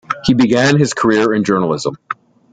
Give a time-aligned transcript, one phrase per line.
[0.23, 1.95] He began his career in journalism.